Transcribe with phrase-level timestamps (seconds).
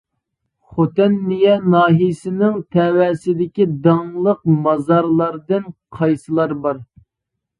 [0.69, 6.81] خوتەن نىيە ناھىيەسىنىڭ تەۋەسىدىكى داڭلىق مازارلاردىن قايسىلار بار.